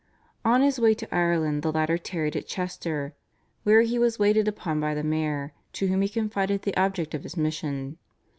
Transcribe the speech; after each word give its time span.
On 0.43 0.63
his 0.63 0.79
way 0.79 0.95
to 0.95 1.13
Ireland 1.13 1.61
the 1.61 1.71
latter 1.71 1.95
tarried 1.99 2.35
at 2.35 2.47
Chester, 2.47 3.13
where 3.61 3.81
he 3.81 3.99
was 3.99 4.17
waited 4.17 4.47
upon 4.47 4.79
by 4.79 4.95
the 4.95 5.03
mayor, 5.03 5.53
to 5.73 5.89
whom 5.89 6.01
he 6.01 6.09
confided 6.09 6.63
the 6.63 6.75
object 6.75 7.13
of 7.13 7.21
his 7.21 7.37
mission. 7.37 7.99